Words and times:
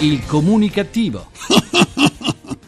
Il 0.00 0.26
comunicativo. 0.26 1.30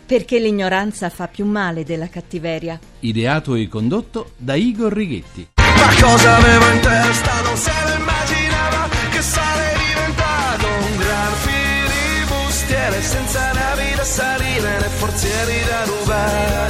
Perché 0.07 0.39
l'ignoranza 0.39 1.11
fa 1.11 1.29
più 1.29 1.45
male 1.45 1.85
della 1.85 2.09
cattiveria. 2.09 2.81
Ideato 3.01 3.55
e 3.55 3.69
condotto 3.69 4.31
da 4.39 4.55
Igor 4.55 4.91
Righetti. 4.91 5.49
Ma 5.57 5.95
cosa 6.01 6.37
avevo 6.37 6.71
in 6.71 6.81
testa? 6.81 7.43
Non 7.43 7.57
se 7.57 7.73
lo 7.85 7.95
immaginava 8.01 8.89
che 9.11 9.21
sarei 9.21 9.77
diventato 9.77 10.67
un 10.67 10.97
gran 10.97 11.33
filibustiere 11.35 13.03
senza 13.03 13.53
navi 13.53 13.95
da 13.95 14.05
salire 14.05 14.79
né 14.79 14.89
forzieri 14.89 15.65
da 15.69 15.85
rubare. 15.85 16.68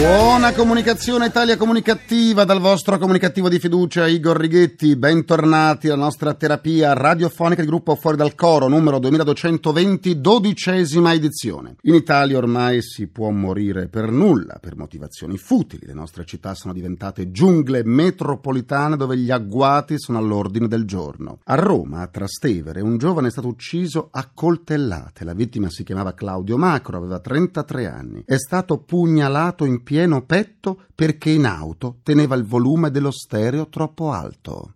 Buona 0.00 0.54
comunicazione 0.54 1.26
Italia 1.26 1.58
comunicativa 1.58 2.44
dal 2.44 2.58
vostro 2.58 2.96
comunicativo 2.96 3.50
di 3.50 3.58
fiducia 3.58 4.06
Igor 4.06 4.38
Righetti, 4.38 4.96
bentornati 4.96 5.88
alla 5.88 6.04
nostra 6.04 6.32
terapia 6.32 6.94
radiofonica 6.94 7.60
di 7.60 7.68
gruppo 7.68 7.94
Fuori 7.96 8.16
dal 8.16 8.34
Coro 8.34 8.66
numero 8.66 8.98
2220, 8.98 10.18
dodicesima 10.22 11.12
edizione. 11.12 11.76
In 11.82 11.92
Italia 11.92 12.38
ormai 12.38 12.80
si 12.80 13.08
può 13.08 13.28
morire 13.28 13.88
per 13.88 14.10
nulla, 14.10 14.56
per 14.58 14.74
motivazioni 14.74 15.36
futili. 15.36 15.84
Le 15.84 15.92
nostre 15.92 16.24
città 16.24 16.54
sono 16.54 16.72
diventate 16.72 17.30
giungle 17.30 17.84
metropolitane 17.84 18.96
dove 18.96 19.18
gli 19.18 19.30
agguati 19.30 19.98
sono 19.98 20.16
all'ordine 20.16 20.66
del 20.66 20.86
giorno. 20.86 21.40
A 21.44 21.56
Roma, 21.56 22.00
a 22.00 22.06
Trastevere, 22.06 22.80
un 22.80 22.96
giovane 22.96 23.28
è 23.28 23.30
stato 23.30 23.48
ucciso 23.48 24.08
a 24.10 24.30
coltellate. 24.32 25.24
La 25.24 25.34
vittima 25.34 25.68
si 25.68 25.84
chiamava 25.84 26.14
Claudio 26.14 26.56
Macro, 26.56 26.96
aveva 26.96 27.18
33 27.18 27.86
anni. 27.86 28.22
È 28.24 28.38
stato 28.38 28.78
pugnalato 28.78 29.66
in 29.66 29.82
pieno 29.90 30.22
petto 30.22 30.82
perché 30.94 31.30
in 31.30 31.46
auto 31.46 31.96
teneva 32.04 32.36
il 32.36 32.46
volume 32.46 32.92
dello 32.92 33.10
stereo 33.10 33.68
troppo 33.68 34.12
alto. 34.12 34.74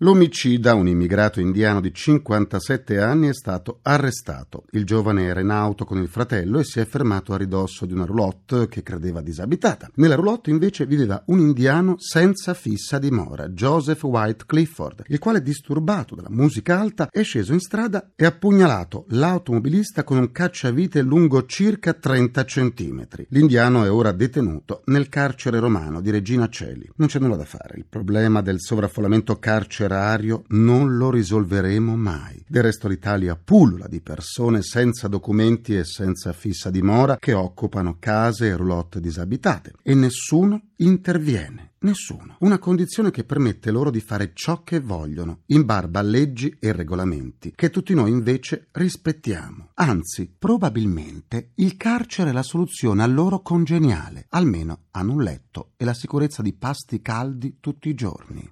L'omicida, 0.00 0.74
un 0.74 0.86
immigrato 0.86 1.40
indiano 1.40 1.80
di 1.80 1.92
57 1.92 3.00
anni, 3.00 3.26
è 3.26 3.34
stato 3.34 3.80
arrestato. 3.82 4.62
Il 4.70 4.84
giovane 4.84 5.24
era 5.24 5.40
in 5.40 5.50
auto 5.50 5.84
con 5.84 6.00
il 6.00 6.06
fratello 6.06 6.60
e 6.60 6.64
si 6.64 6.78
è 6.78 6.86
fermato 6.86 7.32
a 7.32 7.36
ridosso 7.36 7.84
di 7.84 7.94
una 7.94 8.04
roulotte 8.04 8.68
che 8.68 8.84
credeva 8.84 9.20
disabitata. 9.20 9.90
Nella 9.94 10.14
roulotte 10.14 10.50
invece 10.50 10.86
viveva 10.86 11.24
un 11.26 11.40
indiano 11.40 11.96
senza 11.98 12.54
fissa 12.54 13.00
dimora, 13.00 13.48
Joseph 13.48 14.04
White 14.04 14.44
Clifford, 14.46 15.02
il 15.08 15.18
quale, 15.18 15.42
disturbato 15.42 16.14
dalla 16.14 16.30
musica 16.30 16.78
alta, 16.78 17.08
è 17.10 17.24
sceso 17.24 17.52
in 17.52 17.58
strada 17.58 18.12
e 18.14 18.24
ha 18.24 18.30
pugnalato 18.30 19.04
l'automobilista 19.08 20.04
con 20.04 20.18
un 20.18 20.30
cacciavite 20.30 21.02
lungo 21.02 21.44
circa 21.44 21.92
30 21.92 22.44
centimetri. 22.44 23.26
L'indiano 23.30 23.82
è 23.82 23.90
ora 23.90 24.12
detenuto 24.12 24.82
nel 24.84 25.08
carcere 25.08 25.58
romano 25.58 26.00
di 26.00 26.12
Regina 26.12 26.48
Celi. 26.48 26.88
Non 26.94 27.08
c'è 27.08 27.18
nulla 27.18 27.34
da 27.34 27.44
fare, 27.44 27.78
il 27.78 27.86
problema 27.88 28.42
del 28.42 28.60
sovraffollamento 28.60 29.40
carcerario 29.88 30.44
non 30.48 30.96
lo 30.96 31.10
risolveremo 31.10 31.96
mai. 31.96 32.44
Del 32.46 32.62
resto 32.62 32.88
l'Italia 32.88 33.36
pullula 33.42 33.88
di 33.88 34.00
persone 34.00 34.62
senza 34.62 35.08
documenti 35.08 35.76
e 35.76 35.84
senza 35.84 36.32
fissa 36.32 36.70
dimora 36.70 37.16
che 37.16 37.32
occupano 37.32 37.96
case 37.98 38.48
e 38.48 38.56
roulotte 38.56 39.00
disabitate 39.00 39.72
e 39.82 39.94
nessuno 39.94 40.60
interviene. 40.76 41.72
Nessuno. 41.80 42.36
Una 42.40 42.58
condizione 42.58 43.12
che 43.12 43.22
permette 43.22 43.70
loro 43.70 43.90
di 43.90 44.00
fare 44.00 44.32
ciò 44.34 44.64
che 44.64 44.80
vogliono, 44.80 45.42
in 45.46 45.64
barba 45.64 46.00
a 46.00 46.02
leggi 46.02 46.56
e 46.58 46.72
regolamenti, 46.72 47.52
che 47.54 47.70
tutti 47.70 47.94
noi 47.94 48.10
invece 48.10 48.66
rispettiamo. 48.72 49.70
Anzi, 49.74 50.28
probabilmente 50.36 51.52
il 51.56 51.76
carcere 51.76 52.30
è 52.30 52.32
la 52.32 52.42
soluzione 52.42 53.04
a 53.04 53.06
loro 53.06 53.42
congeniale. 53.42 54.26
Almeno 54.30 54.86
hanno 54.90 55.12
un 55.12 55.22
letto 55.22 55.70
e 55.76 55.84
la 55.84 55.94
sicurezza 55.94 56.42
di 56.42 56.52
pasti 56.52 57.00
caldi 57.00 57.58
tutti 57.60 57.88
i 57.88 57.94
giorni. 57.94 58.50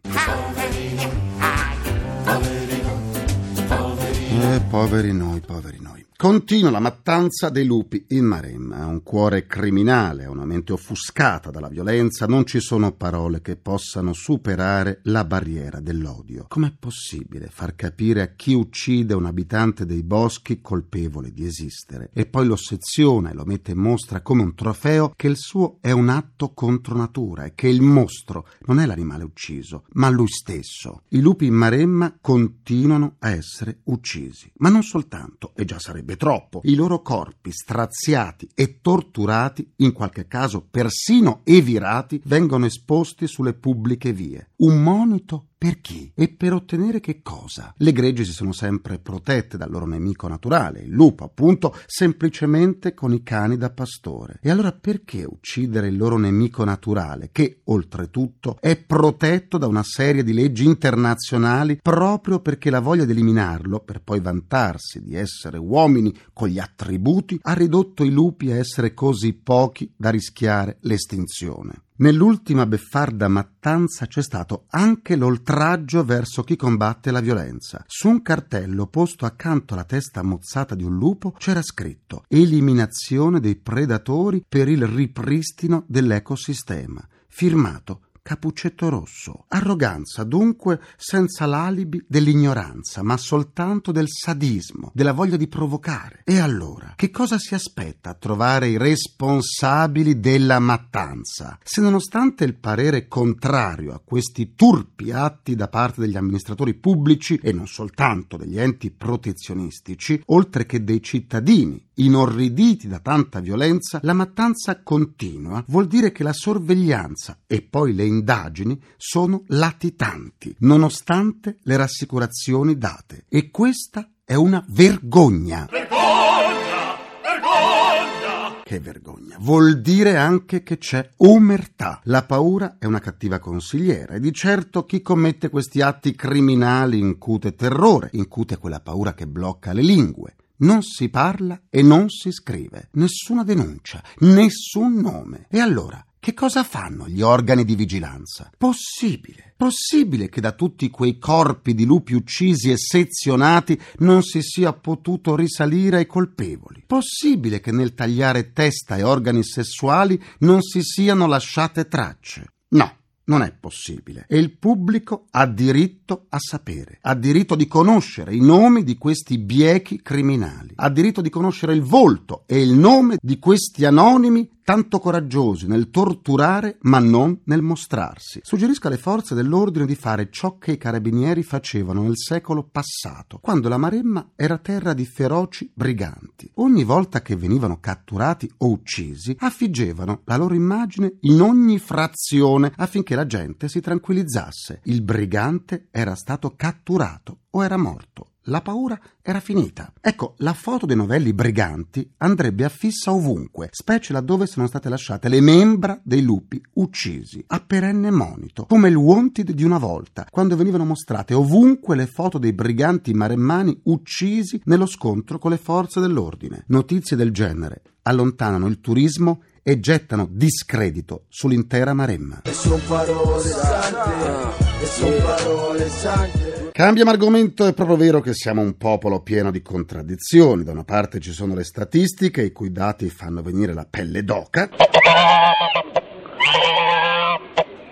Eh, 4.38 4.60
poveri 4.68 5.12
noi, 5.12 5.40
poveri 5.40 5.78
noi. 5.80 6.05
Continua 6.18 6.70
la 6.70 6.80
mattanza 6.80 7.50
dei 7.50 7.66
lupi 7.66 8.06
in 8.08 8.24
Maremma. 8.24 8.78
Ha 8.78 8.86
un 8.86 9.02
cuore 9.02 9.46
criminale, 9.46 10.24
ha 10.24 10.30
una 10.30 10.46
mente 10.46 10.72
offuscata 10.72 11.50
dalla 11.50 11.68
violenza. 11.68 12.24
Non 12.24 12.46
ci 12.46 12.58
sono 12.58 12.92
parole 12.92 13.42
che 13.42 13.56
possano 13.56 14.14
superare 14.14 15.00
la 15.02 15.26
barriera 15.26 15.78
dell'odio. 15.78 16.46
Com'è 16.48 16.72
possibile 16.72 17.48
far 17.50 17.74
capire 17.74 18.22
a 18.22 18.28
chi 18.28 18.54
uccide 18.54 19.12
un 19.12 19.26
abitante 19.26 19.84
dei 19.84 20.02
boschi 20.02 20.62
colpevole 20.62 21.32
di 21.32 21.44
esistere 21.44 22.08
e 22.14 22.24
poi 22.24 22.46
lo 22.46 22.56
e 22.56 23.34
lo 23.34 23.44
mette 23.44 23.72
in 23.72 23.78
mostra 23.78 24.22
come 24.22 24.40
un 24.40 24.54
trofeo 24.54 25.12
che 25.14 25.26
il 25.26 25.36
suo 25.36 25.76
è 25.82 25.90
un 25.90 26.08
atto 26.08 26.54
contro 26.54 26.96
natura 26.96 27.44
e 27.44 27.52
che 27.54 27.68
il 27.68 27.82
mostro 27.82 28.48
non 28.60 28.80
è 28.80 28.86
l'animale 28.86 29.22
ucciso, 29.22 29.84
ma 29.92 30.08
lui 30.08 30.28
stesso. 30.28 31.02
I 31.08 31.20
lupi 31.20 31.44
in 31.44 31.54
Maremma 31.54 32.16
continuano 32.18 33.16
a 33.18 33.30
essere 33.32 33.80
uccisi, 33.84 34.50
ma 34.56 34.70
non 34.70 34.82
soltanto, 34.82 35.52
e 35.54 35.66
già 35.66 35.78
sarebbe 35.78 36.04
troppo, 36.14 36.60
i 36.62 36.76
loro 36.76 37.02
corpi 37.02 37.50
straziati 37.50 38.48
e 38.54 38.78
torturati, 38.80 39.72
in 39.78 39.90
qualche 39.92 40.28
caso 40.28 40.64
persino 40.70 41.40
evirati, 41.42 42.22
vengono 42.24 42.66
esposti 42.66 43.26
sulle 43.26 43.54
pubbliche 43.54 44.12
vie. 44.12 44.50
Un 44.58 44.80
monito 44.80 45.48
per 45.66 45.80
chi? 45.80 46.12
E 46.14 46.28
per 46.28 46.52
ottenere 46.52 47.00
che 47.00 47.22
cosa? 47.22 47.74
Le 47.76 47.90
greggi 47.90 48.24
si 48.24 48.30
sono 48.30 48.52
sempre 48.52 49.00
protette 49.00 49.56
dal 49.56 49.68
loro 49.68 49.84
nemico 49.84 50.28
naturale, 50.28 50.82
il 50.82 50.92
lupo, 50.92 51.24
appunto, 51.24 51.74
semplicemente 51.86 52.94
con 52.94 53.12
i 53.12 53.24
cani 53.24 53.56
da 53.56 53.70
pastore. 53.70 54.38
E 54.40 54.50
allora 54.50 54.70
perché 54.70 55.24
uccidere 55.24 55.88
il 55.88 55.96
loro 55.96 56.18
nemico 56.18 56.62
naturale, 56.62 57.30
che, 57.32 57.62
oltretutto, 57.64 58.58
è 58.60 58.76
protetto 58.76 59.58
da 59.58 59.66
una 59.66 59.82
serie 59.82 60.22
di 60.22 60.32
leggi 60.32 60.64
internazionali 60.66 61.80
proprio 61.82 62.38
perché 62.38 62.70
la 62.70 62.78
voglia 62.78 63.04
di 63.04 63.10
eliminarlo, 63.10 63.80
per 63.80 64.02
poi 64.02 64.20
vantarsi 64.20 65.02
di 65.02 65.16
essere 65.16 65.58
uomini 65.58 66.16
con 66.32 66.46
gli 66.46 66.60
attributi, 66.60 67.40
ha 67.42 67.54
ridotto 67.54 68.04
i 68.04 68.10
lupi 68.12 68.52
a 68.52 68.56
essere 68.56 68.94
così 68.94 69.32
pochi 69.32 69.92
da 69.96 70.10
rischiare 70.10 70.76
l'estinzione? 70.82 71.85
Nell'ultima 71.98 72.66
beffarda 72.66 73.26
mattanza 73.26 74.06
c'è 74.06 74.22
stato 74.22 74.66
anche 74.68 75.16
l'oltraggio 75.16 76.04
verso 76.04 76.42
chi 76.42 76.54
combatte 76.54 77.10
la 77.10 77.20
violenza. 77.20 77.82
Su 77.86 78.08
un 78.08 78.20
cartello 78.20 78.86
posto 78.88 79.24
accanto 79.24 79.72
alla 79.72 79.84
testa 79.84 80.22
mozzata 80.22 80.74
di 80.74 80.84
un 80.84 80.98
lupo 80.98 81.30
c'era 81.30 81.62
scritto 81.62 82.24
Eliminazione 82.28 83.40
dei 83.40 83.56
predatori 83.56 84.44
per 84.46 84.68
il 84.68 84.86
ripristino 84.86 85.84
dell'ecosistema, 85.88 87.02
firmato 87.28 88.05
Capuccetto 88.26 88.88
Rosso. 88.88 89.44
Arroganza, 89.46 90.24
dunque, 90.24 90.80
senza 90.96 91.46
l'alibi 91.46 92.04
dell'ignoranza, 92.08 93.04
ma 93.04 93.16
soltanto 93.16 93.92
del 93.92 94.08
sadismo, 94.08 94.90
della 94.92 95.12
voglia 95.12 95.36
di 95.36 95.46
provocare. 95.46 96.22
E 96.24 96.40
allora, 96.40 96.94
che 96.96 97.12
cosa 97.12 97.38
si 97.38 97.54
aspetta 97.54 98.10
a 98.10 98.14
trovare 98.14 98.66
i 98.66 98.78
responsabili 98.78 100.18
della 100.18 100.58
mattanza? 100.58 101.56
Se 101.62 101.80
nonostante 101.80 102.42
il 102.42 102.56
parere 102.56 103.06
contrario 103.06 103.94
a 103.94 104.02
questi 104.04 104.54
turpi 104.56 105.12
atti 105.12 105.54
da 105.54 105.68
parte 105.68 106.00
degli 106.00 106.16
amministratori 106.16 106.74
pubblici 106.74 107.38
e 107.40 107.52
non 107.52 107.68
soltanto 107.68 108.36
degli 108.36 108.58
enti 108.58 108.90
protezionistici, 108.90 110.20
oltre 110.26 110.66
che 110.66 110.82
dei 110.82 111.00
cittadini 111.00 111.80
inorriditi 111.96 112.88
da 112.88 112.98
tanta 112.98 113.40
violenza, 113.40 114.00
la 114.02 114.12
mattanza 114.12 114.82
continua 114.82 115.62
vuol 115.68 115.86
dire 115.86 116.12
che 116.12 116.22
la 116.22 116.32
sorveglianza 116.32 117.38
e 117.46 117.62
poi 117.62 117.94
le 117.94 118.04
indagini 118.16 118.80
sono 118.96 119.44
latitanti, 119.48 120.54
nonostante 120.60 121.58
le 121.62 121.76
rassicurazioni 121.76 122.76
date. 122.76 123.24
E 123.28 123.50
questa 123.50 124.10
è 124.24 124.34
una 124.34 124.64
vergogna. 124.68 125.68
Vergogna! 125.70 126.96
Vergogna! 127.22 128.62
Che 128.64 128.80
vergogna. 128.80 129.36
Vuol 129.38 129.80
dire 129.80 130.16
anche 130.16 130.62
che 130.62 130.78
c'è 130.78 131.10
omertà. 131.18 132.00
La 132.04 132.24
paura 132.24 132.76
è 132.78 132.86
una 132.86 132.98
cattiva 132.98 133.38
consigliera 133.38 134.14
e 134.14 134.20
di 134.20 134.32
certo 134.32 134.84
chi 134.84 135.02
commette 135.02 135.48
questi 135.50 135.80
atti 135.80 136.14
criminali 136.14 136.98
incute 136.98 137.54
terrore, 137.54 138.08
incute 138.12 138.56
quella 138.56 138.80
paura 138.80 139.14
che 139.14 139.26
blocca 139.26 139.72
le 139.72 139.82
lingue. 139.82 140.34
Non 140.58 140.82
si 140.82 141.10
parla 141.10 141.60
e 141.68 141.82
non 141.82 142.08
si 142.08 142.32
scrive, 142.32 142.88
nessuna 142.92 143.44
denuncia, 143.44 144.02
nessun 144.20 144.94
nome. 144.94 145.46
E 145.50 145.60
allora, 145.60 146.02
che 146.26 146.34
cosa 146.34 146.64
fanno 146.64 147.06
gli 147.06 147.22
organi 147.22 147.64
di 147.64 147.76
vigilanza? 147.76 148.50
Possibile, 148.58 149.54
possibile 149.56 150.28
che 150.28 150.40
da 150.40 150.50
tutti 150.50 150.90
quei 150.90 151.20
corpi 151.20 151.72
di 151.72 151.84
lupi 151.84 152.14
uccisi 152.14 152.72
e 152.72 152.76
sezionati 152.76 153.80
non 153.98 154.24
si 154.24 154.42
sia 154.42 154.72
potuto 154.72 155.36
risalire 155.36 155.98
ai 155.98 156.06
colpevoli? 156.06 156.82
Possibile 156.84 157.60
che 157.60 157.70
nel 157.70 157.94
tagliare 157.94 158.52
testa 158.52 158.96
e 158.96 159.04
organi 159.04 159.44
sessuali 159.44 160.20
non 160.38 160.62
si 160.62 160.82
siano 160.82 161.28
lasciate 161.28 161.86
tracce? 161.86 162.54
No. 162.70 162.92
Non 163.28 163.42
è 163.42 163.52
possibile. 163.52 164.24
E 164.28 164.38
il 164.38 164.56
pubblico 164.56 165.26
ha 165.32 165.46
diritto 165.46 166.26
a 166.28 166.38
sapere, 166.38 166.98
ha 167.02 167.14
diritto 167.14 167.56
di 167.56 167.66
conoscere 167.66 168.32
i 168.32 168.40
nomi 168.40 168.84
di 168.84 168.96
questi 168.96 169.38
biechi 169.38 170.00
criminali, 170.00 170.72
ha 170.76 170.88
diritto 170.90 171.20
di 171.20 171.30
conoscere 171.30 171.74
il 171.74 171.82
volto 171.82 172.44
e 172.46 172.60
il 172.60 172.72
nome 172.72 173.16
di 173.20 173.40
questi 173.40 173.84
anonimi 173.84 174.48
tanto 174.66 174.98
coraggiosi 174.98 175.68
nel 175.68 175.90
torturare 175.90 176.78
ma 176.80 176.98
non 176.98 177.38
nel 177.44 177.62
mostrarsi. 177.62 178.40
Suggerisco 178.42 178.88
alle 178.88 178.96
forze 178.96 179.36
dell'ordine 179.36 179.86
di 179.86 179.94
fare 179.94 180.28
ciò 180.28 180.58
che 180.58 180.72
i 180.72 180.76
carabinieri 180.76 181.44
facevano 181.44 182.02
nel 182.02 182.16
secolo 182.16 182.64
passato, 182.68 183.38
quando 183.38 183.68
la 183.68 183.76
Maremma 183.76 184.32
era 184.34 184.58
terra 184.58 184.92
di 184.92 185.06
feroci 185.06 185.70
briganti. 185.72 186.50
Ogni 186.54 186.82
volta 186.82 187.22
che 187.22 187.36
venivano 187.36 187.78
catturati 187.78 188.52
o 188.58 188.70
uccisi, 188.70 189.36
affiggevano 189.38 190.22
la 190.24 190.36
loro 190.36 190.54
immagine 190.54 191.18
in 191.20 191.40
ogni 191.42 191.78
frazione 191.78 192.72
affinché 192.74 193.14
la 193.14 193.26
gente 193.26 193.68
si 193.68 193.80
tranquillizzasse. 193.80 194.80
Il 194.86 195.02
brigante 195.02 195.86
era 195.92 196.16
stato 196.16 196.54
catturato 196.56 197.42
o 197.50 197.62
era 197.62 197.76
morto 197.76 198.30
la 198.46 198.60
paura 198.60 198.98
era 199.22 199.40
finita. 199.40 199.92
Ecco, 200.00 200.34
la 200.38 200.52
foto 200.52 200.86
dei 200.86 200.96
novelli 200.96 201.32
briganti 201.32 202.08
andrebbe 202.18 202.64
affissa 202.64 203.12
ovunque, 203.12 203.68
specie 203.72 204.12
laddove 204.12 204.46
sono 204.46 204.66
state 204.66 204.88
lasciate 204.88 205.28
le 205.28 205.40
membra 205.40 205.98
dei 206.02 206.22
lupi 206.22 206.60
uccisi, 206.74 207.42
a 207.48 207.60
perenne 207.60 208.10
monito, 208.10 208.66
come 208.66 208.88
il 208.88 208.96
wanted 208.96 209.52
di 209.52 209.64
una 209.64 209.78
volta, 209.78 210.26
quando 210.30 210.56
venivano 210.56 210.84
mostrate 210.84 211.34
ovunque 211.34 211.96
le 211.96 212.06
foto 212.06 212.38
dei 212.38 212.52
briganti 212.52 213.12
maremmani 213.14 213.80
uccisi 213.84 214.60
nello 214.64 214.86
scontro 214.86 215.38
con 215.38 215.50
le 215.50 215.58
forze 215.58 216.00
dell'ordine. 216.00 216.64
Notizie 216.68 217.16
del 217.16 217.32
genere 217.32 217.82
allontanano 218.02 218.66
il 218.66 218.80
turismo 218.80 219.42
e 219.62 219.80
gettano 219.80 220.28
discredito 220.30 221.24
sull'intera 221.28 221.92
Maremma. 221.92 222.42
E 222.42 222.52
son 222.52 222.80
parole 222.86 223.48
sante, 223.48 224.82
e 224.82 224.86
son 224.86 225.22
parole 225.22 225.88
sante. 225.88 226.45
Cambiamo 226.76 227.10
argomento, 227.10 227.66
è 227.66 227.72
proprio 227.72 227.96
vero 227.96 228.20
che 228.20 228.34
siamo 228.34 228.60
un 228.60 228.76
popolo 228.76 229.22
pieno 229.22 229.50
di 229.50 229.62
contraddizioni. 229.62 230.62
Da 230.62 230.72
una 230.72 230.84
parte 230.84 231.20
ci 231.20 231.32
sono 231.32 231.54
le 231.54 231.64
statistiche, 231.64 232.42
i 232.42 232.52
cui 232.52 232.70
dati 232.70 233.08
fanno 233.08 233.40
venire 233.40 233.72
la 233.72 233.86
pelle 233.88 234.22
d'oca. 234.22 234.68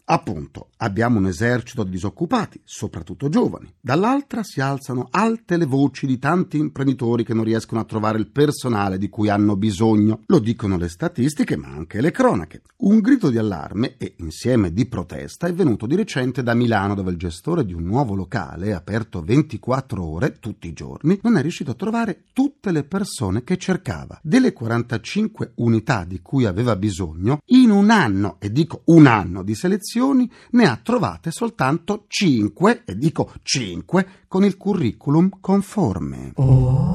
Appunto, 0.07 0.69
abbiamo 0.79 1.17
un 1.17 1.27
esercito 1.27 1.83
di 1.83 1.93
disoccupati, 1.93 2.61
soprattutto 2.63 3.31
giovani. 3.31 3.73
Dall'altra 3.81 4.43
si 4.43 4.61
alzano 4.61 5.09
alte 5.11 5.57
le 5.57 5.65
voci 5.65 6.07
di 6.07 6.19
tanti 6.19 6.59
imprenditori 6.59 7.25
che 7.25 7.33
non 7.33 7.45
riescono 7.45 7.81
a 7.81 7.85
trovare 7.85 8.19
il 8.19 8.29
personale 8.29 8.99
di 8.99 9.09
cui 9.09 9.31
hanno 9.31 9.57
bisogno. 9.57 10.21
Lo 10.27 10.41
dicono 10.41 10.77
le 10.77 10.91
statistiche, 10.91 11.57
ma 11.57 11.69
anche 11.69 12.03
le 12.03 12.11
cronache. 12.11 12.61
Un 12.79 13.01
grido 13.01 13.31
di 13.31 13.39
allarme 13.39 13.97
e 13.97 14.17
insieme 14.19 14.75
di 14.75 14.85
protesta 14.85 15.47
è 15.47 15.55
venuto 15.55 15.87
di 15.87 15.97
recente 15.97 16.43
da 16.43 16.53
Milano, 16.53 16.95
dove 16.95 17.11
il 17.11 17.17
gestore 17.17 17.65
di 17.65 17.73
un 17.73 17.85
nuovo 17.85 18.15
locale, 18.15 18.75
aperto 18.75 19.23
24 19.23 20.05
ore 20.05 20.39
tutti 20.39 20.69
i 20.69 20.75
giorni, 20.75 21.19
non 21.23 21.39
è 21.39 21.41
riuscito 21.41 21.71
a 21.71 21.75
trovare 21.75 22.25
tutte 22.35 22.73
le 22.73 22.85
persone 22.85 23.43
che 23.43 23.57
cercava. 23.57 24.21
Delle 24.23 24.53
45 24.53 25.53
unità 25.57 26.05
di 26.05 26.21
cui 26.21 26.45
aveva 26.45 26.77
bisogno, 26.77 27.39
in 27.47 27.71
un 27.71 27.89
anno, 27.89 28.37
e 28.39 28.53
dico 28.53 28.83
un 28.87 29.07
anno 29.07 29.43
di 29.43 29.55
selezione, 29.55 29.93
ne 30.01 30.67
ha 30.67 30.79
trovate 30.83 31.31
soltanto 31.31 32.05
5, 32.09 32.83
e 32.85 32.97
dico 32.97 33.33
5, 33.43 34.07
con 34.29 34.45
il 34.45 34.57
curriculum 34.57 35.31
conforme. 35.41 36.33
Oh. 36.37 36.94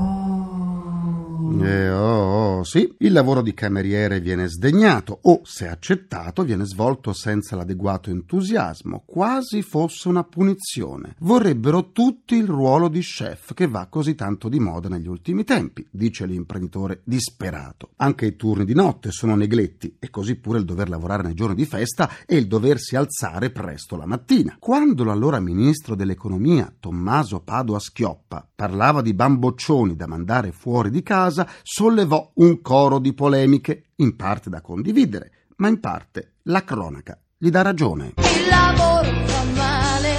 Eh, 1.52 1.90
oh, 1.90 2.58
oh, 2.58 2.64
sì, 2.64 2.94
il 3.00 3.12
lavoro 3.12 3.42
di 3.42 3.54
cameriere 3.54 4.20
viene 4.20 4.48
sdegnato 4.48 5.20
o, 5.24 5.42
se 5.44 5.68
accettato, 5.68 6.44
viene 6.44 6.66
svolto 6.66 7.14
senza 7.14 7.56
l'adeguato 7.56 8.10
entusiasmo, 8.10 9.04
quasi 9.06 9.62
fosse 9.62 10.08
una 10.08 10.24
punizione. 10.24 11.16
Vorrebbero 11.20 11.92
tutti 11.92 12.36
il 12.36 12.48
ruolo 12.48 12.88
di 12.88 13.00
chef 13.00 13.54
che 13.54 13.68
va 13.68 13.88
così 13.88 14.16
tanto 14.16 14.48
di 14.50 14.60
moda 14.60 14.90
negli 14.90 15.08
ultimi 15.08 15.44
tempi, 15.44 15.86
dice 15.90 16.26
l'imprenditore 16.26 17.02
disperato. 17.04 17.92
Anche 17.98 18.26
i 18.28 18.36
turni 18.36 18.66
di 18.66 18.74
notte 18.74 19.12
sono 19.12 19.36
negletti 19.36 19.96
e 20.00 20.10
così 20.10 20.36
pure 20.36 20.60
il 20.60 20.66
dover 20.66 20.90
lavorare 20.90 21.24
nei 21.24 21.34
giorni 21.34 21.56
di 21.56 21.66
festa 21.66 22.10
e 22.26 22.36
il 22.36 22.48
doversi 22.48 22.96
alzare 22.96 23.50
presto 23.50 23.96
la 23.96 24.06
mattina. 24.06 24.56
Quando 24.60 25.04
l'allora 25.04 25.40
ministro 25.40 25.96
dell'economia, 25.96 26.74
Tommaso 26.80 27.42
Padua 27.42 27.80
Schioppa, 27.80 28.48
parlava 28.56 29.02
di 29.02 29.14
bamboccioni 29.14 29.96
da 29.96 30.08
mandare 30.08 30.52
fuori 30.52 30.90
di 30.90 31.02
casa, 31.02 31.39
sollevò 31.64 32.32
un 32.36 32.62
coro 32.62 33.00
di 33.00 33.14
polemiche, 33.14 33.86
in 33.98 34.16
parte 34.16 34.50
da 34.50 34.62
condividere, 34.62 35.32
ma 35.58 35.68
in 35.68 35.80
parte 35.80 36.34
la 36.44 36.64
cronaca 36.64 37.20
gli 37.38 37.50
dà 37.50 37.62
ragione. 37.62 38.14
Il 38.18 38.48
lavoro 38.50 39.10
fa 39.26 39.44
male, 39.56 40.16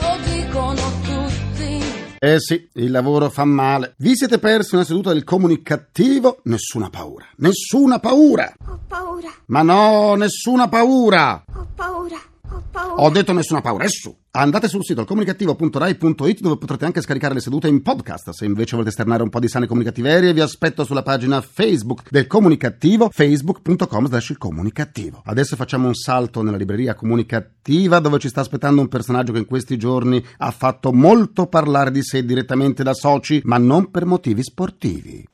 lo 0.00 0.16
dicono 0.32 0.80
tutti. 1.02 1.82
Eh 2.18 2.40
sì, 2.40 2.68
il 2.74 2.90
lavoro 2.90 3.28
fa 3.30 3.44
male. 3.44 3.94
Vi 3.98 4.16
siete 4.16 4.38
persi 4.38 4.74
una 4.74 4.84
seduta 4.84 5.12
del 5.12 5.24
comunicativo? 5.24 6.40
Nessuna 6.44 6.90
paura. 6.90 7.26
Nessuna 7.36 7.98
paura! 7.98 8.52
Ho 8.66 8.78
paura, 8.88 9.30
Ma 9.46 9.62
no, 9.62 10.14
nessuna 10.14 10.68
paura! 10.68 11.44
ho 11.54 11.66
paura, 11.74 12.16
ho 12.50 12.62
paura. 12.70 13.02
Ho 13.02 13.10
detto 13.10 13.32
nessuna 13.32 13.60
paura, 13.60 13.84
è 13.84 13.88
su. 13.88 14.16
Andate 14.36 14.66
sul 14.66 14.84
sito 14.84 15.04
comunicativo.rai.it 15.04 16.40
dove 16.40 16.58
potrete 16.58 16.84
anche 16.84 17.00
scaricare 17.00 17.34
le 17.34 17.40
sedute 17.40 17.68
in 17.68 17.82
podcast. 17.82 18.30
Se 18.30 18.44
invece 18.44 18.72
volete 18.72 18.90
esternare 18.90 19.22
un 19.22 19.28
po' 19.28 19.38
di 19.38 19.46
sane 19.46 19.68
comunicativerie, 19.68 20.32
vi 20.32 20.40
aspetto 20.40 20.82
sulla 20.82 21.04
pagina 21.04 21.40
Facebook 21.40 22.10
del 22.10 22.26
Comunicativo, 22.26 23.10
facebook.com 23.12 24.08
slash 24.08 24.34
comunicativo. 24.36 25.22
Adesso 25.24 25.54
facciamo 25.54 25.86
un 25.86 25.94
salto 25.94 26.42
nella 26.42 26.56
libreria 26.56 26.96
comunicativa 26.96 28.00
dove 28.00 28.18
ci 28.18 28.28
sta 28.28 28.40
aspettando 28.40 28.80
un 28.80 28.88
personaggio 28.88 29.32
che 29.32 29.38
in 29.38 29.46
questi 29.46 29.76
giorni 29.76 30.24
ha 30.38 30.50
fatto 30.50 30.92
molto 30.92 31.46
parlare 31.46 31.92
di 31.92 32.02
sé 32.02 32.24
direttamente 32.24 32.82
da 32.82 32.92
soci, 32.92 33.40
ma 33.44 33.58
non 33.58 33.92
per 33.92 34.04
motivi 34.04 34.42
sportivi. 34.42 35.28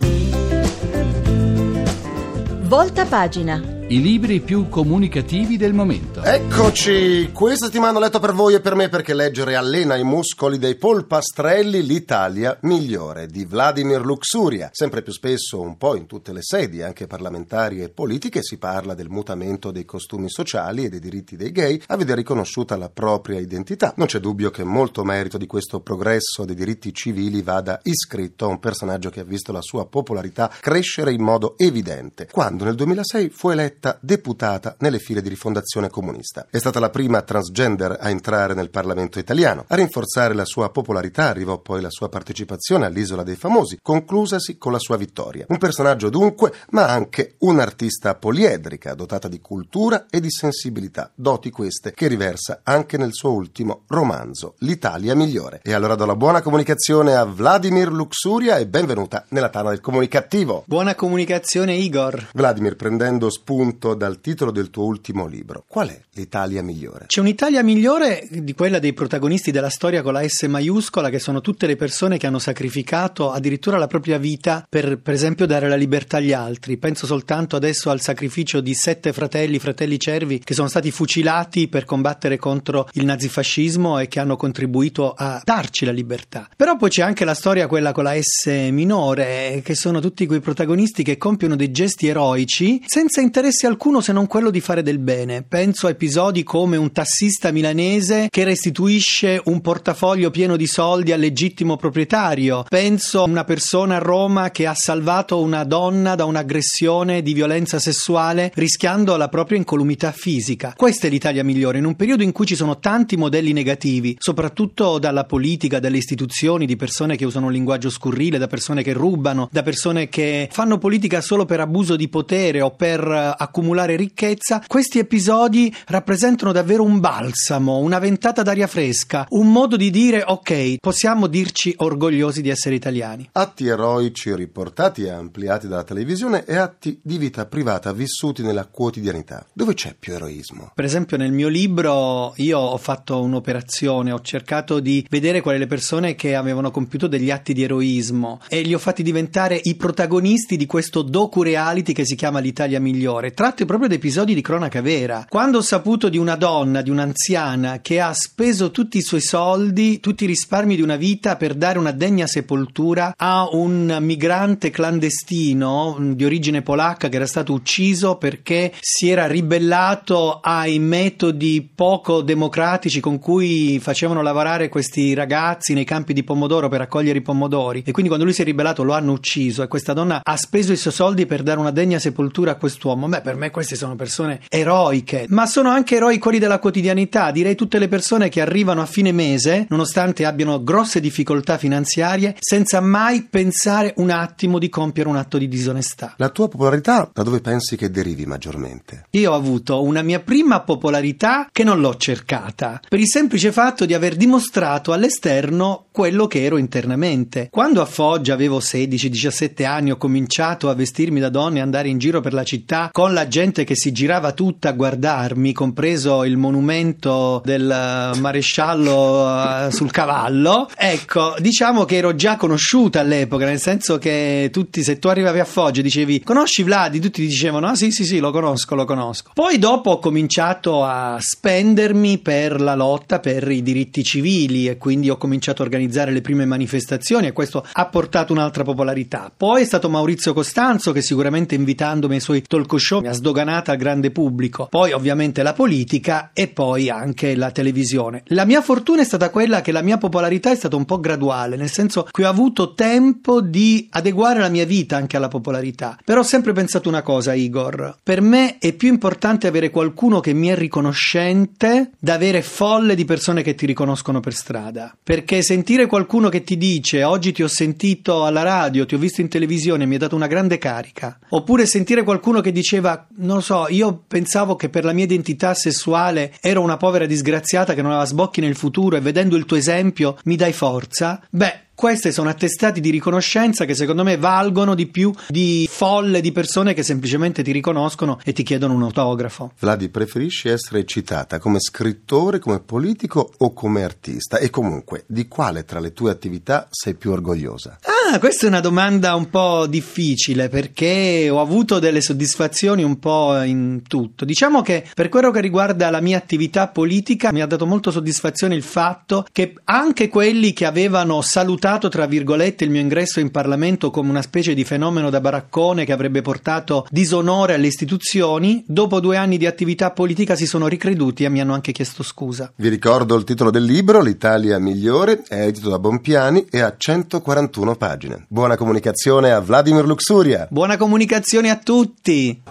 Volta 2.65 3.07
pagina. 3.07 3.80
I 3.91 4.01
libri 4.01 4.39
più 4.39 4.69
comunicativi 4.69 5.57
del 5.57 5.73
momento. 5.73 6.23
Eccoci, 6.23 7.33
questa 7.33 7.65
settimana 7.65 7.99
ho 7.99 8.01
letto 8.01 8.21
per 8.21 8.33
voi 8.33 8.55
e 8.55 8.61
per 8.61 8.77
me 8.77 8.89
perché 8.89 9.15
leggere 9.15 9.57
allena 9.57 9.97
i 9.97 10.05
muscoli 10.05 10.59
dei 10.59 10.77
polpastrelli 10.77 11.83
l'Italia 11.83 12.57
migliore 12.61 13.27
di 13.27 13.45
Vladimir 13.45 14.05
Luxuria. 14.05 14.71
Sempre 14.71 15.03
più 15.03 15.13
spesso, 15.13 15.61
un 15.61 15.77
po' 15.77 15.97
in 15.97 16.07
tutte 16.07 16.33
le 16.33 16.39
sedi, 16.41 16.83
anche 16.83 17.09
parlamentari 17.09 17.83
e 17.83 17.89
politiche, 17.89 18.45
si 18.45 18.59
parla 18.59 18.95
del 18.95 19.09
mutamento 19.09 19.73
dei 19.73 19.85
costumi 19.85 20.31
sociali 20.31 20.85
e 20.85 20.89
dei 20.89 21.01
diritti 21.01 21.35
dei 21.35 21.51
gay 21.51 21.83
a 21.89 21.97
vedere 21.97 22.19
riconosciuta 22.19 22.77
la 22.77 22.91
propria 22.91 23.41
identità. 23.41 23.93
Non 23.97 24.07
c'è 24.07 24.21
dubbio 24.21 24.53
che 24.53 24.63
molto 24.63 25.03
merito 25.03 25.37
di 25.37 25.47
questo 25.47 25.81
progresso 25.81 26.45
dei 26.45 26.55
diritti 26.55 26.95
civili 26.95 27.43
vada 27.43 27.81
iscritto 27.83 28.45
a 28.45 28.51
un 28.51 28.61
personaggio 28.61 29.11
che 29.11 29.19
ha 29.19 29.25
visto 29.25 29.51
la 29.51 29.63
sua 29.63 29.85
popolarità 29.87 30.49
crescere 30.61 31.13
in 31.13 31.23
modo 31.23 31.55
evidente, 31.59 32.29
quando 32.31 32.63
nel 32.63 32.77
2006 32.77 33.31
fu 33.31 33.51
eletta 33.81 33.99
deputata 34.01 34.77
nelle 34.81 34.99
file 34.99 35.23
di 35.23 35.31
rifondazione 35.31 35.89
comunista. 35.89 36.47
È 36.51 36.59
stata 36.59 36.79
la 36.79 36.91
prima 36.91 37.23
transgender 37.23 37.97
a 37.99 38.11
entrare 38.11 38.53
nel 38.55 38.71
Parlamento 38.71 39.19
italiano. 39.19 39.65
A 39.67 39.75
rinforzare 39.75 40.35
la 40.35 40.45
sua 40.45 40.71
popolarità 40.71 41.29
arrivò 41.29 41.59
poi 41.59 41.81
la 41.81 41.91
sua 41.91 42.11
partecipazione 42.11 42.85
all'Isola 42.85 43.23
dei 43.23 43.37
Famosi, 43.37 43.79
conclusasi 43.83 44.59
con 44.59 44.73
la 44.73 44.79
sua 44.79 44.99
vittoria. 44.99 45.47
Un 45.49 45.59
personaggio 45.59 46.11
dunque, 46.11 46.53
ma 46.71 46.89
anche 46.89 47.37
un'artista 47.39 48.15
poliedrica, 48.15 48.95
dotata 48.95 49.29
di 49.29 49.41
cultura 49.41 50.07
e 50.11 50.21
di 50.21 50.31
sensibilità, 50.31 51.11
doti 51.15 51.51
queste 51.51 51.93
che 51.93 52.07
riversa 52.07 52.61
anche 52.63 52.99
nel 52.99 53.15
suo 53.15 53.33
ultimo 53.33 53.85
romanzo, 53.89 54.55
L'Italia 54.59 55.15
migliore. 55.15 55.61
E 55.63 55.73
allora 55.73 55.95
do 55.95 56.05
la 56.05 56.17
buona 56.17 56.43
comunicazione 56.43 57.15
a 57.15 57.25
Vladimir 57.25 57.91
Luxuria 57.91 58.59
e 58.59 58.67
benvenuta 58.67 59.25
nella 59.29 59.49
Tana 59.49 59.71
del 59.71 59.81
Comunicativo. 59.81 60.65
Buona 60.67 60.95
comunicazione 60.95 61.75
Igor. 61.75 62.29
Vladimir, 62.35 62.77
prendendo 62.77 63.31
spunto 63.31 63.70
dal 63.79 64.21
titolo 64.21 64.51
del 64.51 64.71
tuo 64.71 64.85
ultimo 64.85 65.27
libro, 65.27 65.65
qual 65.69 65.89
è 65.89 66.01
l'Italia 66.15 66.63
migliore? 66.63 67.07
C'è 67.07 67.21
un'Italia 67.21 67.63
migliore 67.63 68.27
di 68.31 68.55
quella 68.55 68.79
dei 68.79 68.93
protagonisti 68.93 69.51
della 69.51 69.69
storia 69.69 70.03
con 70.03 70.15
la 70.15 70.27
S 70.27 70.43
maiuscola, 70.43 71.11
che 71.11 71.19
sono 71.19 71.41
tutte 71.41 71.67
le 71.67 71.77
persone 71.77 72.19
che 72.19 72.27
hanno 72.27 72.39
sacrificato 72.39 73.31
addirittura 73.31 73.79
la 73.79 73.87
propria 73.87 74.19
vita 74.19 74.67
per, 74.69 74.99
per 75.01 75.15
esempio, 75.15 75.47
dare 75.47 75.69
la 75.69 75.77
libertà 75.77 76.17
agli 76.17 76.33
altri. 76.33 76.79
Penso 76.79 77.07
soltanto 77.07 77.57
adesso 77.57 77.91
al 77.91 78.01
sacrificio 78.01 78.61
di 78.61 78.75
sette 78.75 79.13
fratelli, 79.13 79.59
fratelli 79.59 79.99
cervi, 79.99 80.39
che 80.39 80.55
sono 80.55 80.69
stati 80.69 80.91
fucilati 80.91 81.69
per 81.69 81.85
combattere 81.85 82.39
contro 82.39 82.89
il 82.95 83.05
nazifascismo 83.05 83.99
e 83.99 84.09
che 84.09 84.21
hanno 84.21 84.37
contribuito 84.37 85.13
a 85.13 85.41
darci 85.45 85.85
la 85.85 85.93
libertà. 85.93 86.49
Però 86.57 86.77
poi 86.77 86.89
c'è 86.89 87.03
anche 87.03 87.25
la 87.25 87.35
storia, 87.35 87.67
quella 87.67 87.93
con 87.93 88.05
la 88.05 88.15
S 88.19 88.47
minore, 88.71 89.61
che 89.63 89.75
sono 89.75 90.01
tutti 90.01 90.27
quei 90.27 90.41
protagonisti 90.41 91.03
che 91.03 91.17
compiono 91.17 91.57
dei 91.57 91.71
gesti 91.71 92.07
eroici 92.07 92.83
senza 92.87 93.21
interessarsi 93.21 93.60
interesse 93.61 93.67
alcuno 93.67 94.01
se 94.01 94.13
non 94.13 94.27
quello 94.27 94.51
di 94.51 94.61
fare 94.61 94.83
del 94.83 94.99
bene. 94.99 95.43
Penso 95.43 95.87
a 95.87 95.91
episodi 95.91 96.43
come 96.43 96.77
un 96.77 96.93
tassista 96.93 97.51
milanese 97.51 98.29
che 98.31 98.45
restituisce 98.45 99.41
un 99.45 99.61
portafoglio 99.61 100.31
pieno 100.31 100.57
di 100.57 100.67
soldi 100.67 101.13
al 101.13 101.21
legittimo 101.21 101.77
proprietario. 101.77 102.65
Penso 102.69 103.21
a 103.21 103.29
una 103.29 103.45
persona 103.45 103.97
a 103.97 103.99
Roma 103.99 104.51
che 104.51 104.67
ha 104.67 104.75
salvato 104.75 105.41
una 105.41 105.65
donna 105.65 106.15
da 106.15 106.25
un'aggressione 106.25 107.23
di 107.23 107.33
violenza 107.33 107.79
sessuale 107.79 108.51
rischiando 108.55 109.17
la 109.17 109.29
propria 109.29 109.59
incolumità 109.59 110.13
fisica. 110.13 110.75
Questa 110.77 111.07
è 111.07 111.11
l'Italia 111.11 111.45
migliore 111.45 111.79
in 111.79 111.85
un 111.85 111.97
periodo 111.97 112.23
in 112.23 112.33
cui 112.33 112.47
ci 112.47 112.57
sono 112.57 112.79
tanti 112.79 113.17
modelli 113.17 113.53
negativi, 113.53 114.17
soprattutto 114.19 114.99
dalla 114.99 115.25
politica, 115.25 115.81
dalle 115.81 115.99
istituzioni, 115.99 116.67
di 116.67 116.77
persone 116.77 117.17
che 117.17 117.25
usano 117.25 117.47
un 117.47 117.53
linguaggio 117.53 117.91
scurrile, 117.91 118.39
da 118.39 118.47
persone 118.47 118.83
che 118.83 118.93
rubano, 118.93 119.49
da 119.51 119.63
persone 119.63 120.09
che 120.09 120.49
fanno 120.51 120.79
politica 120.79 121.21
solo 121.21 121.45
per 121.45 121.61
abuso 121.61 121.97
di 121.97 122.09
potere 122.09 122.61
o 122.61 122.71
per 122.71 123.01
eh, 123.01 123.35
accumulare 123.51 123.97
ricchezza. 123.97 124.63
Questi 124.67 124.99
episodi 125.01 125.75
rappresentano 125.87 126.53
davvero 126.53 126.85
un 126.85 127.01
balsamo, 127.01 127.79
una 127.79 127.99
ventata 127.99 128.43
d'aria 128.43 128.69
fresca, 128.69 129.27
un 129.31 129.51
modo 129.51 129.77
di 129.77 129.91
dire 129.91 130.23
ok, 130.25 130.77
possiamo 130.81 131.27
dirci 131.27 131.75
orgogliosi 131.77 132.41
di 132.41 132.49
essere 132.49 132.77
italiani. 132.77 133.29
Atti 133.33 133.67
eroici 133.67 134.35
riportati 134.35 135.03
e 135.03 135.11
ampliati 135.11 135.67
dalla 135.67 135.83
televisione 135.83 136.45
e 136.45 136.57
atti 136.57 137.01
di 137.03 137.19
vita 137.19 137.47
privata 137.47 137.93
vissuti 137.93 138.43
nella 138.43 138.67
quotidianità. 138.67 139.45
Dove 139.53 139.75
c'è 139.75 139.95
più 139.99 140.15
eroismo? 140.15 140.71
Per 140.75 140.85
esempio 140.85 141.17
nel 141.17 141.33
mio 141.33 141.49
libro 141.49 142.33
io 142.37 142.59
ho 142.59 142.79
fatto 142.79 143.21
un'operazione, 143.21 144.13
ho 144.13 144.21
cercato 144.21 144.79
di 144.79 145.05
vedere 145.11 145.41
quali 145.41 145.59
le 145.59 145.67
persone 145.67 146.15
che 146.15 146.37
avevano 146.37 146.71
compiuto 146.71 147.09
degli 147.09 147.31
atti 147.31 147.53
di 147.53 147.65
eroismo 147.65 148.41
e 148.49 148.63
li 148.63 148.75
ho 148.75 148.79
fatti 148.79 149.03
diventare 149.03 149.59
i 149.61 149.75
protagonisti 149.75 150.57
di 150.57 150.67
questo 150.67 151.03
docu-reality 151.03 151.93
che 151.93 152.05
si 152.05 152.15
chiama 152.15 152.39
L'Italia 152.39 152.81
migliore, 152.81 153.30
tratto 153.33 153.65
proprio 153.65 153.89
da 153.89 153.95
episodi 153.95 154.35
di 154.35 154.41
cronaca 154.41 154.81
vera. 154.81 155.27
Quando 155.29 155.59
ho 155.59 155.63
saputo 155.63 156.09
di 156.09 156.19
una 156.19 156.37
donna, 156.37 156.83
di 156.83 156.91
un'anziana 156.91 157.81
che 157.81 158.01
ha 158.01 158.13
speso 158.13 158.71
tutti 158.71 158.99
i 158.99 159.03
suoi 159.03 159.21
soldi, 159.21 160.01
tutti 160.01 160.25
i 160.25 160.27
risparmi 160.27 160.77
di 160.77 160.83
una 160.83 160.97
vita 160.97 161.37
per 161.37 161.55
dare 161.55 161.79
una 161.79 161.93
degna 161.93 162.27
sepoltura 162.27 163.15
a 163.17 163.49
un 163.53 163.99
migrante 164.01 164.71
clandestino 164.71 165.97
di 166.15 166.25
origine 166.25 166.63
polacca 166.63 167.09
che 167.09 167.17
era 167.17 167.27
stato 167.27 167.53
ucciso 167.53 168.17
perché 168.17 168.73
si 168.81 169.09
era 169.09 169.27
ribellato 169.27 170.41
ai 170.41 170.79
metodi 170.79 171.69
poco 171.75 172.23
democratici 172.23 173.01
con 173.01 173.19
cui 173.19 173.79
facevano 173.81 174.23
lavorare 174.23 174.69
questi 174.69 175.15
ragazzi 175.15 175.75
nei 175.75 175.85
campi 175.85 176.13
di 176.13 176.25
pomodoro 176.25 176.69
per 176.69 176.81
raccogliere 176.81 177.19
i 177.19 177.23
pomodori 177.23 177.83
e 177.85 177.93
quindi 177.93 178.09
quando 178.09 178.25
lui 178.25 178.35
si 178.35 178.43
è 178.43 178.45
ribellato 178.45 178.83
lo 178.83 178.93
hanno 178.93 179.13
ucciso 179.13 179.63
e 179.63 179.69
questa 179.69 179.93
donna 179.93 180.21
ha 180.23 180.37
speso 180.37 180.73
i 180.73 180.77
suoi 180.77 180.93
soldi 180.93 181.27
per 181.27 181.43
dare 181.43 181.61
una 181.61 181.71
degna 181.71 181.99
sepoltura 181.99 182.53
a 182.53 182.57
quest'uomo. 182.57 183.09
Beh, 183.09 183.20
per 183.21 183.37
me 183.37 183.51
queste 183.51 183.77
sono 183.77 183.97
persone 183.97 184.41
eroiche, 184.49 185.27
ma 185.29 185.47
sono 185.47 185.71
anche 185.71 185.97
eroi 185.97 186.19
quelli 186.19 186.39
della 186.39 186.59
quotidianità, 186.59 187.31
direi 187.31 187.55
tutte 187.55 187.79
le 187.79 187.89
persone 187.89 188.29
che 188.29 188.41
arrivano 188.41 188.83
a 188.83 188.87
fine 188.87 189.13
mese, 189.13 189.67
nonostante 189.69 190.25
abbiano 190.25 190.63
grosse 190.63 191.01
difficoltà 191.01 191.59
finanziarie, 191.59 192.37
senza 192.39 192.81
mai 192.81 193.23
pensare 193.23 193.95
un 193.97 194.11
attimo 194.11 194.59
di 194.59 194.69
compiere 194.69 195.09
un 195.09 195.17
atto 195.17 195.39
di 195.39 195.49
disonestà. 195.49 196.15
La 196.17 196.29
tua 196.29 196.49
popolarità 196.49 197.11
da 197.13 197.23
dove 197.23 197.41
pensi 197.41 197.77
che 197.77 197.91
derivi 197.91 198.27
maggiormente? 198.27 199.05
Io 199.11 199.33
ho 199.33 199.35
avuto 199.35 199.83
una 199.83 200.03
mia 200.03 200.21
prima 200.21 200.61
popolarità 200.61 201.49
che 201.51 201.65
non 201.65 201.81
l'ho 201.81 201.97
cercata, 201.97 202.81
per 202.89 202.99
il 202.99 203.09
semplice 203.09 203.53
fatto 203.53 203.85
di 203.85 203.95
aver 203.95 204.17
dimostrato 204.17 204.93
all'esterno 204.93 205.87
quello 205.91 206.27
che 206.27 206.45
ero 206.45 206.57
internamente. 206.57 207.49
Quando 207.51 207.81
a 207.81 207.87
Foggia 207.87 208.35
avevo 208.35 208.59
16-17 208.59 209.67
anni 209.67 209.91
ho 209.91 209.97
cominciato 209.97 210.69
a 210.71 210.75
vestirmi 210.75 211.21
da 211.21 211.29
donna 211.29 211.59
e 211.59 211.61
andare 211.61 211.89
in 211.89 211.99
giro 211.99 212.21
per 212.21 212.33
la 212.33 212.45
città 212.45 212.89
con 212.93 213.10
la 213.13 213.29
gente 213.29 213.65
che 213.65 213.77
si 213.77 213.93
girava 213.93 214.33
tutta 214.33 214.71
a 214.71 214.73
guardarmi, 214.73 215.53
compreso 215.53 216.25
il 216.25 216.37
monumento 216.37 217.43
del 217.45 217.71
eh, 217.71 218.19
maresciallo 218.19 219.67
eh, 219.67 219.71
sul 219.71 219.91
cavallo. 219.91 220.69
Ecco, 220.77 221.35
diciamo 221.39 221.85
che 221.85 221.97
ero 221.97 222.15
già 222.15 222.37
conosciuta 222.37 223.01
all'epoca, 223.01 223.45
nel 223.45 223.61
senso 223.61 223.99
che 223.99 224.51
tutti, 224.53 224.83
se 224.83 224.99
tu 224.99 225.09
arrivavi 225.09 225.39
a 225.39 225.45
Foggia, 225.45 225.83
dicevi 225.83 226.23
conosci 226.23 226.63
Vladi, 226.63 227.01
tutti 227.01 227.23
ti 227.23 227.27
dicevano 227.27 227.67
ah 227.67 227.75
sì 227.75 227.91
sì 227.91 228.05
sì 228.05 228.19
lo 228.19 228.31
conosco, 228.31 228.75
lo 228.75 228.85
conosco. 228.85 229.31
Poi 229.35 229.59
dopo 229.59 229.91
ho 229.91 229.99
cominciato 229.99 230.85
a 230.85 231.17
spendermi 231.19 232.19
per 232.19 232.61
la 232.61 232.75
lotta 232.75 233.21
per 233.21 233.51
i 233.51 233.63
diritti 233.63 234.03
civili 234.03 234.67
e 234.67 234.77
quindi 234.77 235.11
ho 235.11 235.17
cominciato 235.17 235.63
a 235.63 235.65
organizzare 235.65 236.13
le 236.13 236.21
prime 236.21 236.47
manifestazioni 236.47 237.27
e 237.27 237.33
questo 237.33 237.65
ha 237.71 237.87
portato 237.87 238.33
un'altra 238.33 238.65
popolarità. 238.65 239.31
Poi 239.35 239.63
è 239.63 239.65
stato 239.65 239.89
Maurizio 239.89 240.33
Costanzo 240.33 240.93
che 240.93 241.03
sicuramente 241.03 241.55
invitandomi 241.55 242.15
ai 242.15 242.21
suoi 242.21 242.43
talk 242.43 242.81
show 242.81 243.00
ha 243.09 243.13
sdoganata 243.13 243.73
al 243.73 243.79
grande 243.79 244.11
pubblico. 244.11 244.67
Poi 244.71 244.93
ovviamente 244.93 245.43
la 245.43 245.53
politica 245.53 246.31
e 246.33 246.49
poi 246.49 246.91
anche 246.91 247.35
la 247.35 247.51
televisione. 247.51 248.23
La 248.27 248.45
mia 248.45 248.63
fortuna 248.63 249.03
è 249.03 249.05
stata 249.05 249.31
quella 249.31 249.61
che 249.61 249.73
la 249.73 249.83
mia 249.83 249.99
popolarità 249.99 250.51
è 250.51 250.57
stata 250.57 250.77
un 250.77 250.85
po' 250.85 251.01
graduale, 251.01 251.57
nel 251.57 251.71
senso 251.71 252.07
che 252.11 252.25
ho 252.25 252.29
avuto 252.29 252.75
tempo 252.75 253.41
di 253.41 253.89
adeguare 253.91 254.41
la 254.41 254.49
mia 254.49 254.65
vita 254.65 254.97
anche 254.97 255.17
alla 255.17 255.29
popolarità. 255.29 255.99
Però 256.05 256.21
ho 256.21 256.25
sempre 256.25 256.53
pensato 256.53 256.89
una 256.89 257.03
cosa, 257.03 257.35
Igor. 257.35 257.99
Per 258.03 258.21
me 258.21 258.59
è 258.59 258.73
più 258.73 258.89
importante 258.89 259.47
avere 259.47 259.71
qualcuno 259.71 260.21
che 260.21 260.33
mi 260.33 260.49
è 260.49 260.55
riconoscente 260.55 261.91
da 261.99 262.15
avere 262.15 262.43
folle 262.43 262.95
di 262.95 263.05
persone 263.05 263.43
che 263.43 263.55
ti 263.55 263.67
riconoscono 263.67 264.21
per 264.21 264.35
strada. 264.35 264.95
Perché 265.03 265.43
sentire 265.43 265.87
qualcuno 265.87 266.29
che 266.29 266.43
ti 266.43 266.57
dice 266.57 267.05
oggi 267.05 267.33
ti 267.33 267.43
ho 267.43 267.49
sentito 267.49 268.25
alla 268.25 268.43
radio, 268.43 268.87
ti 268.87 268.95
ho 268.95 268.99
visto 268.99 269.21
in 269.21 269.29
televisione, 269.29 269.87
mi 269.87 269.97
ha 269.97 269.99
dato 269.99 270.17
una 270.17 270.27
grande 270.27 270.59
carica. 270.59 271.19
Oppure 271.31 271.67
sentire 271.67 272.03
qualcuno 272.03 272.41
che 272.41 272.53
diceva, 272.53 272.90
non 273.17 273.37
lo 273.37 273.43
so, 273.43 273.67
io 273.69 274.03
pensavo 274.07 274.57
che 274.57 274.69
per 274.69 274.85
la 274.85 274.93
mia 274.93 275.05
identità 275.05 275.55
sessuale 275.55 276.33
ero 276.41 276.63
una 276.63 276.77
povera 276.77 277.07
disgraziata 277.07 277.75
che 277.75 277.83
non 277.83 277.91
aveva 277.91 278.07
sbocchi 278.07 278.41
nel 278.41 278.57
futuro 278.57 278.97
e 278.97 279.01
vedendo 279.01 279.37
il 279.37 279.45
tuo 279.45 279.57
esempio 279.57 280.17
mi 280.25 280.37
dai 280.37 280.53
forza. 280.53 281.21
Beh, 281.31 281.69
queste 281.81 282.13
sono 282.13 282.29
attestati 282.29 282.79
di 282.79 282.91
riconoscenza 282.91 283.65
che 283.65 283.75
secondo 283.75 284.05
me 284.05 284.19
valgono 284.19 284.75
di 284.75 284.87
più 284.87 285.11
di 285.29 285.67
folle 285.71 286.21
di 286.21 286.31
persone 286.31 286.75
che 286.75 286.83
semplicemente 286.83 287.43
ti 287.43 287.53
riconoscono 287.53 288.21
e 288.23 288.35
ti 288.35 288.43
chiedono 288.43 288.75
un 288.75 288.83
autografo. 288.83 289.53
Vladi, 289.59 289.89
preferisci 289.89 290.51
essere 290.51 290.85
citata 290.85 291.39
come 291.39 291.59
scrittore, 291.59 292.39
come 292.39 292.61
politico 292.61 293.33
o 293.39 293.55
come 293.55 293.83
artista? 293.83 294.37
E 294.37 294.51
comunque, 294.51 295.05
di 295.07 295.27
quale 295.27 295.65
tra 295.65 295.81
le 295.81 295.95
tue 295.95 296.11
attività 296.11 296.69
sei 296.71 296.97
più 296.97 297.13
orgogliosa? 297.13 297.79
Ah, 297.85 298.00
questa 298.19 298.47
è 298.47 298.49
una 298.49 298.61
domanda 298.61 299.15
un 299.15 299.31
po' 299.31 299.67
difficile 299.67 300.49
perché 300.49 301.29
ho 301.31 301.41
avuto 301.41 301.79
delle 301.79 302.01
soddisfazioni 302.01 302.83
un 302.83 302.99
po' 302.99 303.41
in 303.43 303.83
tutto. 303.87 304.25
Diciamo 304.25 304.63
che 304.63 304.85
per 304.95 305.09
quello 305.09 305.31
che 305.31 305.41
riguarda 305.41 305.91
la 305.91 306.01
mia 306.01 306.17
attività 306.17 306.69
politica 306.69 307.31
mi 307.31 307.41
ha 307.41 307.47
dato 307.47 307.67
molto 307.67 307.91
soddisfazione 307.91 308.55
il 308.55 308.63
fatto 308.63 309.25
che 309.31 309.55
anche 309.65 310.09
quelli 310.09 310.53
che 310.53 310.67
avevano 310.67 311.21
salutato 311.21 311.89
tra 311.89 312.07
virgolette 312.07 312.65
il 312.65 312.71
mio 312.71 312.81
ingresso 312.81 313.21
in 313.21 313.31
Parlamento 313.31 313.91
come 313.91 314.11
una 314.11 314.23
specie 314.23 314.55
di 314.55 314.65
fenomeno 314.65 315.09
da 315.09 315.21
baraccone 315.21 315.85
che 315.85 315.93
avrebbe 315.93 316.23
portato 316.23 316.87
disonore 316.91 317.55
alle 317.55 317.69
istituzioni, 317.69 318.65
dopo 318.67 318.99
due 318.99 319.19
anni 319.19 319.39
di 319.39 319.47
attività 319.47 319.93
politica 319.93 320.35
si 320.35 320.47
sono 320.47 320.67
ricreduti 320.67 321.25
e 321.25 321.29
mi 321.29 321.41
hanno 321.41 321.55
anche 321.55 321.73
chiesto 321.73 322.03
scusa. 322.03 322.53
Vi 322.57 322.69
ricordo 322.69 323.15
il 323.15 323.25
titolo 323.25 323.51
del 323.51 323.65
libro, 323.65 324.01
L'Italia 324.03 324.59
migliore, 324.59 325.23
è 325.29 325.43
edito 325.43 325.69
da 325.69 325.79
Bompiani 325.79 326.47
e 326.51 326.61
ha 326.61 326.75
141 326.77 327.77
pagine. 327.77 327.99
Buona 328.29 328.57
comunicazione 328.57 329.31
a 329.31 329.41
Vladimir 329.41 329.85
Luxuria. 329.85 330.47
Buona 330.51 330.77
comunicazione 330.77 331.51
a 331.51 331.57
tutti! 331.57 332.43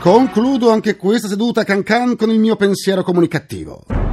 Concludo 0.00 0.70
anche 0.70 0.96
questa 0.96 1.26
seduta 1.26 1.64
cancan 1.64 2.14
con 2.14 2.30
il 2.30 2.38
mio 2.38 2.54
pensiero 2.54 3.02
comunicativo. 3.02 4.05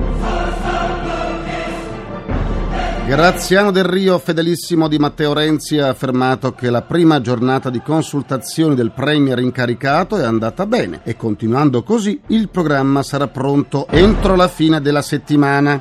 Graziano 3.05 3.71
Del 3.71 3.83
Rio, 3.83 4.17
fedelissimo 4.17 4.87
di 4.87 4.97
Matteo 4.97 5.33
Renzi, 5.33 5.77
ha 5.77 5.89
affermato 5.89 6.53
che 6.53 6.69
la 6.69 6.81
prima 6.83 7.19
giornata 7.19 7.69
di 7.69 7.81
consultazioni 7.81 8.75
del 8.75 8.91
Premier 8.91 9.39
incaricato 9.39 10.15
è 10.15 10.23
andata 10.23 10.65
bene 10.65 11.01
e 11.03 11.17
continuando 11.17 11.83
così 11.83 12.19
il 12.27 12.47
programma 12.47 13.03
sarà 13.03 13.27
pronto 13.27 13.87
entro 13.89 14.35
la 14.35 14.47
fine 14.47 14.79
della 14.79 15.01
settimana. 15.01 15.79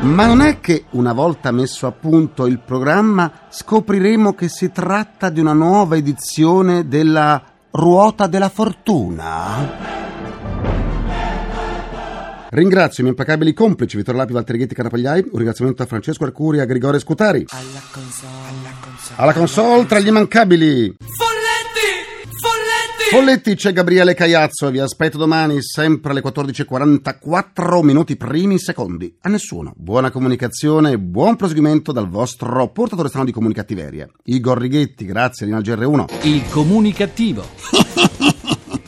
Ma 0.00 0.26
non 0.26 0.40
è 0.40 0.60
che 0.60 0.84
una 0.90 1.12
volta 1.12 1.50
messo 1.50 1.88
a 1.88 1.92
punto 1.92 2.46
il 2.46 2.60
programma 2.60 3.30
scopriremo 3.48 4.34
che 4.34 4.48
si 4.48 4.70
tratta 4.70 5.30
di 5.30 5.40
una 5.40 5.52
nuova 5.52 5.96
edizione 5.96 6.86
della 6.86 7.42
Ruota 7.72 8.28
della 8.28 8.48
Fortuna? 8.48 9.95
Ringrazio 12.50 13.02
i 13.02 13.06
miei 13.06 13.16
implacabili 13.16 13.52
complici 13.52 13.96
Vittorio 13.96 14.20
Lapi, 14.20 14.32
Valterighetti, 14.32 14.74
Canapagliai. 14.74 15.20
Un 15.30 15.36
ringraziamento 15.36 15.82
a 15.82 15.86
Francesco 15.86 16.24
Arcuri 16.24 16.58
e 16.58 16.60
a 16.60 16.64
Grigore 16.64 16.98
Scutari. 16.98 17.44
Alla 17.48 17.82
console, 17.90 18.30
alla 18.48 18.74
console. 18.80 19.16
Alla 19.16 19.32
console 19.32 19.86
tra 19.86 19.98
gli 19.98 20.06
immancabili. 20.06 20.96
Folletti! 20.98 22.30
Folletti! 22.40 23.10
Folletti, 23.10 23.54
c'è 23.56 23.72
Gabriele 23.72 24.14
Cagliazzo 24.14 24.68
e 24.68 24.70
vi 24.70 24.78
aspetto 24.78 25.18
domani 25.18 25.60
sempre 25.60 26.12
alle 26.12 26.22
14.44 26.22 27.82
minuti 27.82 28.16
primi 28.16 28.58
secondi. 28.60 29.16
A 29.22 29.28
nessuno. 29.28 29.72
Buona 29.76 30.10
comunicazione 30.10 30.92
e 30.92 30.98
buon 30.98 31.34
proseguimento 31.34 31.90
dal 31.90 32.08
vostro 32.08 32.68
portatore 32.68 33.08
strano 33.08 33.26
di 33.26 33.32
comunicattiveria. 33.32 34.08
Igor 34.24 34.58
Righetti, 34.58 35.04
grazie 35.04 35.46
Lina 35.46 35.58
GR1. 35.58 36.26
Il 36.26 36.48
comunicativo. 36.48 37.44